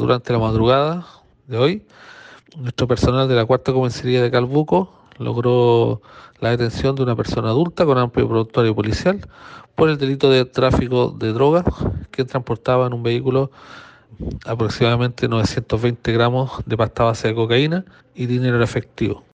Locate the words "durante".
0.00-0.32